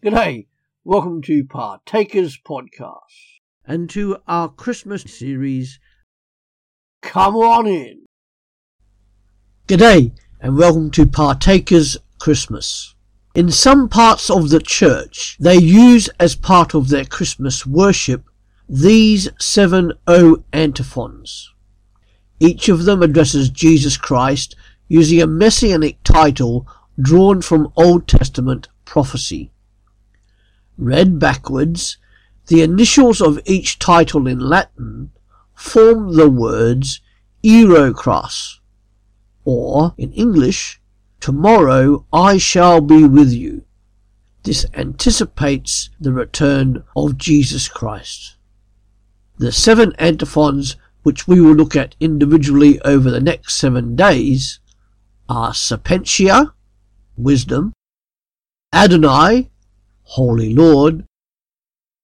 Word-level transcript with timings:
G'day, 0.00 0.46
welcome 0.84 1.22
to 1.22 1.42
Partakers 1.42 2.38
Podcast 2.38 3.40
and 3.66 3.90
to 3.90 4.18
our 4.28 4.48
Christmas 4.48 5.02
series. 5.02 5.80
Come 7.02 7.34
on 7.34 7.66
in. 7.66 8.06
G'day, 9.66 10.12
and 10.40 10.56
welcome 10.56 10.92
to 10.92 11.04
Partakers 11.04 11.96
Christmas. 12.20 12.94
In 13.34 13.50
some 13.50 13.88
parts 13.88 14.30
of 14.30 14.50
the 14.50 14.60
church, 14.60 15.36
they 15.40 15.56
use 15.56 16.08
as 16.20 16.36
part 16.36 16.76
of 16.76 16.90
their 16.90 17.04
Christmas 17.04 17.66
worship 17.66 18.22
these 18.68 19.28
seven 19.40 19.94
O 20.06 20.44
antiphons. 20.52 21.52
Each 22.38 22.68
of 22.68 22.84
them 22.84 23.02
addresses 23.02 23.50
Jesus 23.50 23.96
Christ 23.96 24.54
using 24.86 25.20
a 25.20 25.26
messianic 25.26 26.00
title 26.04 26.68
drawn 27.00 27.42
from 27.42 27.72
Old 27.74 28.06
Testament 28.06 28.68
prophecy. 28.84 29.50
Read 30.78 31.18
backwards, 31.18 31.98
the 32.46 32.62
initials 32.62 33.20
of 33.20 33.40
each 33.44 33.78
title 33.78 34.26
in 34.26 34.38
Latin 34.38 35.10
form 35.54 36.14
the 36.14 36.30
words 36.30 37.00
Ero 37.42 37.92
Cras, 37.92 38.60
or 39.44 39.94
in 39.98 40.12
English, 40.12 40.80
Tomorrow 41.20 42.06
I 42.12 42.38
shall 42.38 42.80
be 42.80 43.04
with 43.04 43.32
you. 43.32 43.64
This 44.44 44.64
anticipates 44.72 45.90
the 46.00 46.12
return 46.12 46.84
of 46.96 47.18
Jesus 47.18 47.68
Christ. 47.68 48.36
The 49.36 49.50
seven 49.50 49.94
antiphons, 49.98 50.76
which 51.02 51.26
we 51.26 51.40
will 51.40 51.54
look 51.54 51.74
at 51.74 51.96
individually 51.98 52.80
over 52.82 53.10
the 53.10 53.20
next 53.20 53.56
seven 53.56 53.96
days, 53.96 54.60
are 55.28 55.52
Sapientia, 55.52 56.54
wisdom, 57.16 57.72
Adonai, 58.72 59.50
Holy 60.12 60.54
Lord, 60.54 61.04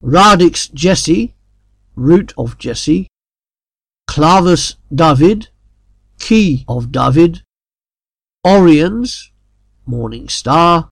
Radix 0.02 0.68
Jesse, 0.68 1.34
root 1.96 2.34
of 2.36 2.58
Jesse, 2.58 3.08
Clavis 4.06 4.76
David, 4.94 5.48
key 6.18 6.66
of 6.68 6.92
David, 6.92 7.42
Oriens, 8.44 9.30
morning 9.86 10.28
star, 10.28 10.90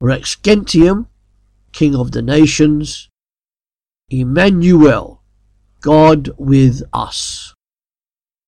Rex 0.00 0.36
Gentium, 0.36 1.08
king 1.72 1.94
of 1.94 2.12
the 2.12 2.22
nations, 2.22 3.10
Emmanuel, 4.08 5.20
God 5.82 6.30
with 6.38 6.82
us. 6.94 7.52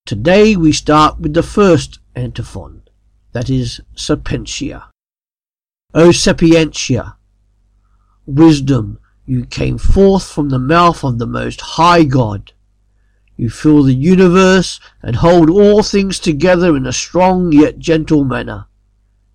Today 0.06 0.56
we 0.56 0.72
start 0.72 1.20
with 1.20 1.34
the 1.34 1.42
first 1.42 1.98
antiphon, 2.16 2.84
that 3.32 3.50
is 3.50 3.82
Sapientia. 3.94 4.88
O 5.92 6.08
Sapientia, 6.12 7.17
wisdom, 8.29 8.98
you 9.25 9.45
came 9.45 9.79
forth 9.79 10.31
from 10.31 10.51
the 10.51 10.59
mouth 10.59 11.03
of 11.03 11.19
the 11.19 11.27
Most 11.27 11.61
High 11.61 12.05
God. 12.05 12.53
You 13.37 13.51
fill 13.51 13.83
the 13.83 13.95
universe 13.95 14.81
and 15.03 15.17
hold 15.17 15.48
all 15.48 15.83
things 15.83 16.19
together 16.19 16.77
in 16.77 16.87
a 16.87 16.93
strong 16.93 17.53
yet 17.53 17.79
gentle 17.79 18.25
manner. 18.25 18.67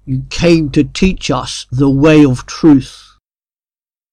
You 0.06 0.26
came 0.30 0.70
to 0.72 0.84
teach 0.84 1.32
us 1.32 1.66
the 1.72 1.90
way 1.90 2.26
of 2.26 2.46
truth. 2.46 3.18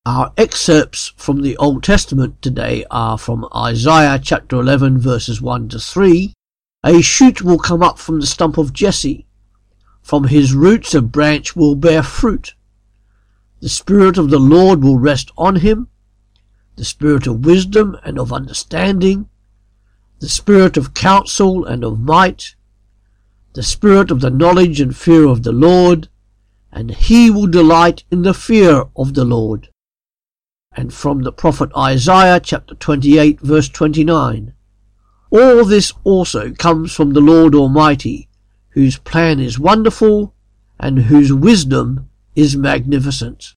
Our 0.06 0.33
excerpts 0.36 1.12
from 1.17 1.42
the 1.42 1.56
Old 1.58 1.83
Testament 1.83 2.41
today 2.41 2.84
are 2.91 3.19
from 3.19 3.48
Isaiah 3.55 4.20
chapter 4.23 4.61
11 4.61 4.98
verses 4.98 5.42
1 5.42 5.69
to 5.70 5.78
3. 5.78 6.33
A 6.84 7.03
shoot 7.03 7.42
will 7.42 7.58
come 7.58 7.83
up 7.83 7.98
from 7.98 8.20
the 8.20 8.27
stump 8.27 8.56
of 8.56 8.73
Jesse. 8.73 9.27
From 10.01 10.25
his 10.28 10.55
roots 10.55 10.95
a 10.95 11.03
branch 11.03 11.55
will 11.55 11.75
bear 11.75 12.03
fruit. 12.03 12.55
The 13.61 13.69
Spirit 13.69 14.17
of 14.17 14.30
the 14.30 14.39
Lord 14.39 14.83
will 14.83 14.98
rest 14.98 15.30
on 15.36 15.57
him, 15.57 15.89
the 16.77 16.84
Spirit 16.84 17.27
of 17.27 17.45
wisdom 17.45 17.95
and 18.02 18.18
of 18.18 18.33
understanding, 18.33 19.29
the 20.20 20.30
Spirit 20.30 20.79
of 20.79 20.95
counsel 20.95 21.67
and 21.67 21.84
of 21.84 22.01
might, 22.01 22.55
the 23.52 23.62
Spirit 23.62 24.11
of 24.11 24.23
the 24.23 24.30
knowledge 24.30 24.80
and 24.80 24.96
fear 24.96 25.27
of 25.27 25.42
the 25.42 25.52
Lord, 25.52 26.08
and 26.73 26.90
he 26.90 27.30
will 27.30 27.46
delight 27.46 28.05
in 28.11 28.23
the 28.23 28.33
fear 28.33 28.84
of 28.96 29.12
the 29.12 29.27
Lord. 29.27 29.68
And 30.74 30.95
from 30.95 31.23
the 31.23 31.33
prophet 31.33 31.70
Isaiah 31.77 32.40
chapter 32.40 32.74
28 32.74 33.40
verse 33.40 33.68
29. 33.68 34.55
All 35.30 35.64
this 35.67 35.92
also 36.02 36.52
comes 36.52 36.95
from 36.95 37.13
the 37.13 37.20
Lord 37.20 37.55
Almighty, 37.55 38.29
whose 38.70 38.98
plan 38.98 39.39
is 39.39 39.58
wonderful 39.58 40.34
and 40.79 41.01
whose 41.01 41.33
wisdom 41.33 42.08
is 42.34 42.57
magnificent. 42.57 43.55